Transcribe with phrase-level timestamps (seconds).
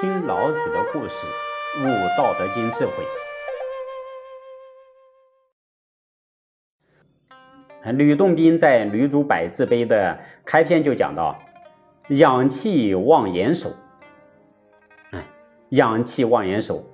[0.00, 1.26] 听老子的故事，
[1.80, 1.82] 悟
[2.16, 2.92] 《道德经》智慧。
[7.94, 11.36] 吕洞宾在《吕祖百字碑》的开篇就讲到
[12.10, 13.70] ：“养气望严守。”
[15.10, 15.20] 哎，
[15.70, 16.84] 养气望严守，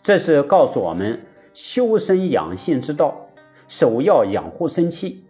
[0.00, 1.20] 这是告诉我们
[1.52, 3.28] 修身养性之道，
[3.66, 5.26] 首要养护生气。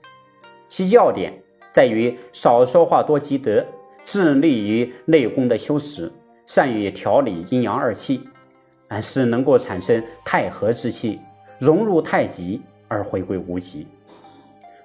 [0.68, 1.32] 其要点
[1.70, 3.64] 在于少说话，多积德，
[4.04, 6.12] 致力于内功的修持。
[6.46, 8.28] 善于调理阴阳二气，
[8.88, 11.20] 啊，使能够产生太和之气，
[11.58, 13.86] 融入太极而回归无极。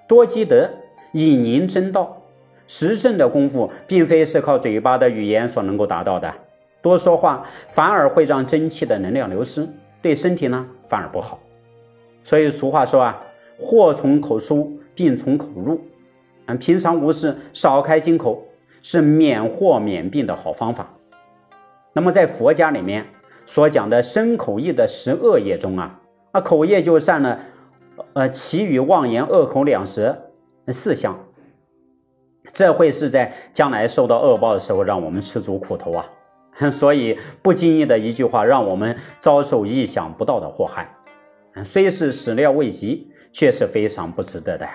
[0.06, 0.68] 多积德，
[1.12, 2.14] 以宁真道。
[2.70, 6.30] 实证的功夫，并非是靠嘴巴的语言所能够达到的。
[6.82, 9.66] 多说话，反而会让真气的能量流失，
[10.02, 11.38] 对身体呢反而不好。
[12.22, 13.22] 所以俗话说啊，
[13.58, 15.80] 祸从口出，病从口入。
[16.44, 18.42] 啊，平常无事少开金口，
[18.82, 20.90] 是免祸免病的好方法。
[21.92, 23.06] 那么在佛家里面
[23.46, 26.00] 所讲的身口意的十恶业中啊，
[26.32, 27.40] 那口业就占了，
[28.12, 30.16] 呃其余妄言、恶口、两舌
[30.68, 31.18] 四项，
[32.52, 36.04] 这会是在将来受到恶报的时候让我们吃足苦头啊。
[36.72, 40.92] 所以不经意的一句话，让我们遭受意想不到的祸害，
[41.64, 44.72] 虽是始料未及，却是非常不值得的呀。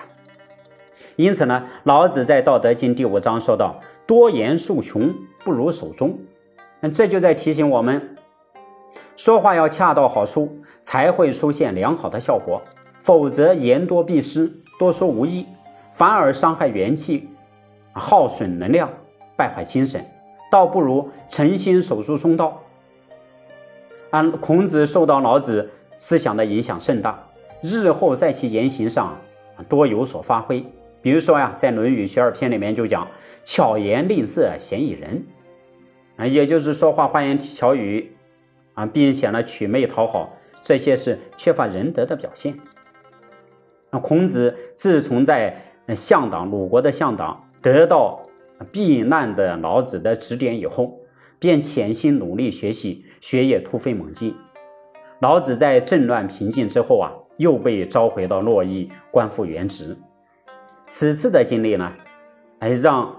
[1.16, 6.18] 因此呢，老子在《道德经》第五章说道：“多言数穷，不如守中。”
[6.92, 8.16] 这就在提醒我们，
[9.16, 12.60] 说话要恰到好处，才会出现良好的效果。
[13.00, 15.46] 否则言多必失，多说无益，
[15.92, 17.28] 反而伤害元气，
[17.92, 18.88] 耗损能量，
[19.36, 20.04] 败坏精神。
[20.50, 22.60] 倒不如诚心守住中道。
[24.10, 25.68] 啊孔子受到老子
[25.98, 27.22] 思想的影响甚大，
[27.62, 29.18] 日后在其言行上
[29.68, 30.64] 多有所发挥。
[31.02, 33.06] 比如说呀，在《论语·学而篇》里面就讲
[33.44, 35.22] ：“巧言令色，鲜矣仁。”
[36.16, 38.14] 啊，也就是说话花言巧语，
[38.74, 42.54] 啊，并显得曲媚讨好，这些是缺乏仁德的表现。
[43.90, 45.56] 那孔子自从在
[45.88, 48.24] 向党鲁国的向党得到
[48.70, 51.00] 避难的老子的指点以后，
[51.40, 54.36] 便潜心努力学习，学业突飞猛进。
[55.20, 59.96] 老子在政乱平静之后啊，又被召回到洛邑，官复原职。
[60.86, 61.92] 此次的经历呢，
[62.60, 63.12] 哎，让。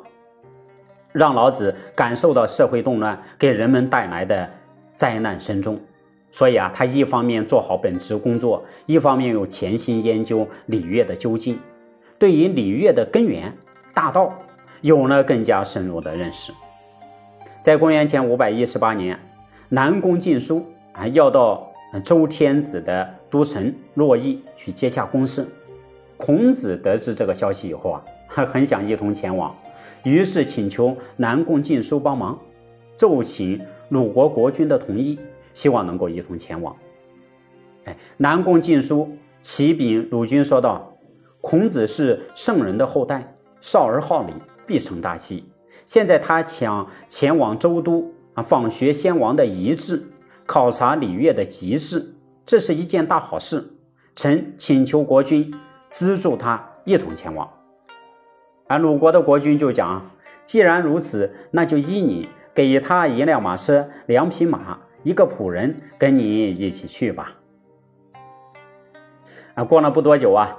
[1.15, 4.49] 让老子感受到社会动乱给人们带来的
[4.97, 5.79] 灾难深重，
[6.29, 11.57] 所以啊，他一方面做好本职工作，一方面又潜心研究礼乐的究竟，
[12.19, 13.51] 对于礼乐的根源
[13.93, 14.33] 大道
[14.81, 16.51] 有了更加深入的认识。
[17.61, 19.17] 在公元前五百一十八年，
[19.69, 21.71] 南宫敬书啊要到
[22.03, 25.47] 周天子的都城洛邑去接洽公事，
[26.17, 29.55] 孔子得知这个消息以后啊， 很想一同前往。
[30.05, 32.39] 于是请求南宫敬书帮忙，
[32.95, 35.19] 奏请鲁国国君的同意，
[35.53, 36.75] 希望能够一同前往。
[37.85, 39.09] 哎，南宫敬书
[39.41, 40.95] 启禀鲁君说道
[41.41, 44.33] ：“孔子是圣人的后代，少而好礼，
[44.67, 45.43] 必成大器。
[45.85, 50.03] 现在他想前往周都啊，访学先王的遗志，
[50.45, 52.13] 考察礼乐的极致，
[52.45, 53.63] 这是一件大好事。
[54.15, 55.51] 臣请求国君
[55.89, 57.49] 资助他一同前往。”
[58.67, 60.09] 而鲁国的国君就讲
[60.43, 67.33] ：“既然如此，那就依你，给他一辆马车、两匹马、一个仆人，跟你一起去吧。”
[69.53, 70.57] 啊，过了不多久啊，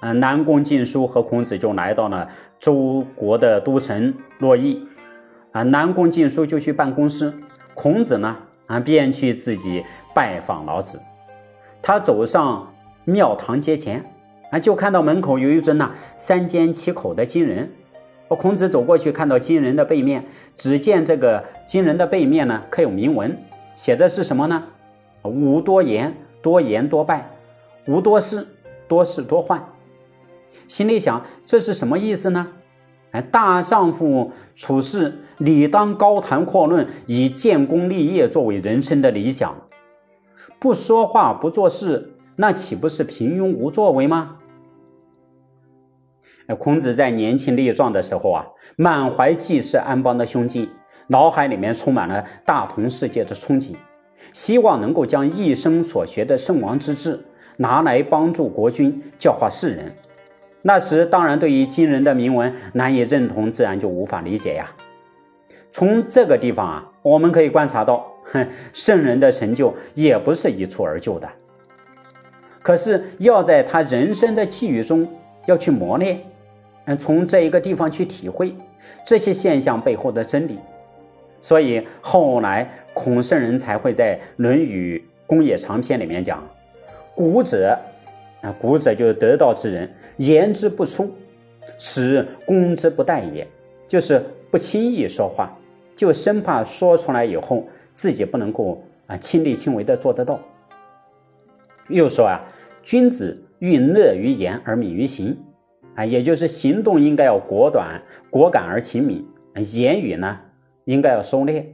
[0.00, 2.28] 嗯，南宫敬书和孔子就来到了
[2.60, 4.86] 周国的都城洛邑。
[5.50, 7.32] 啊，南宫敬书就去办公室，
[7.74, 8.36] 孔子呢，
[8.66, 11.00] 啊，便去自己拜访老子。
[11.82, 12.72] 他走上
[13.04, 14.04] 庙堂阶前。
[14.50, 17.70] 啊，就看到门口有一尊呐三缄其口的金人。
[18.28, 23.36] 我孔子走过去，看到金人的背面，只见这个金人的背面呢刻有铭文，
[23.76, 24.64] 写的是什么呢？
[25.22, 27.22] 无多言，多言多败；
[27.86, 28.46] 无多事，
[28.86, 29.62] 多事多患。
[30.66, 32.48] 心里想，这是什么意思呢？
[33.12, 39.54] 哎，大丈夫处事理当高谈阔论，以建功立业作为人生的理想。
[40.58, 42.12] 不说话，不做事。
[42.40, 44.36] 那岂不是平庸无作为吗？
[46.56, 48.46] 孔子在年轻力壮的时候啊，
[48.76, 50.68] 满怀济世安邦的胸襟，
[51.08, 53.74] 脑海里面充满了大同世界的憧憬，
[54.32, 57.18] 希望能够将一生所学的圣王之治
[57.56, 59.92] 拿来帮助国君教化世人。
[60.62, 64.70] 那时当然对于今人的铭文难以认同，自然就无法理解呀。
[65.72, 71.28] 从这个地方啊，我们可以观察到，哼，圣人的成就也不是一蹴而就的。
[72.68, 75.08] 可是要在他人生的际遇中
[75.46, 76.20] 要去磨练，
[76.84, 78.54] 嗯，从这一个地方去体会
[79.06, 80.58] 这些现象背后的真理。
[81.40, 86.46] 所以后来孔圣人才会在《论语公冶长篇》里面讲
[87.16, 87.74] ：“古者，
[88.42, 91.10] 啊，古者就是得道之人，言之不出，
[91.78, 93.48] 使攻之不殆也。”
[93.88, 95.50] 就是不轻易说话，
[95.96, 100.38] 就生怕说出来以后自己不能够啊亲力亲为的做得到。
[101.88, 102.38] 又说啊，
[102.82, 105.36] 君子欲乐于言而敏于行，
[105.94, 109.26] 啊，也就是行动应该要果断、果敢而勤敏，
[109.74, 110.38] 言语呢
[110.84, 111.64] 应该要收敛，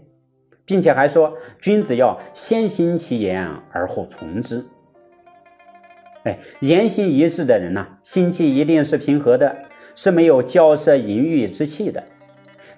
[0.65, 4.65] 并且还说君子要先行其言而后从之。
[6.25, 9.57] 哎，言行一致的人呢，心气一定是平和的，
[9.95, 12.03] 是没有骄奢淫欲之气的。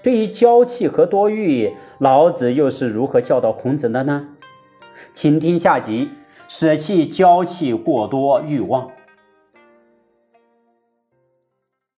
[0.03, 4.29] 对于娇气和多欲，老子又是如何教导孔子的呢？
[5.13, 6.11] 请听下集。
[6.49, 8.91] 舍弃娇气过多欲望。